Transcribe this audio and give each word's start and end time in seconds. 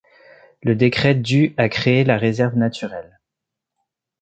Le 0.63 0.73
décret 0.75 1.13
du 1.13 1.53
a 1.57 1.69
créé 1.69 2.03
la 2.03 2.17
réserve 2.17 2.55
naturelle. 2.55 3.19